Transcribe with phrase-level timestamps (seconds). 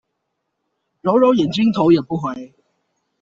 [1.03, 2.55] 揉揉眼睛頭也不回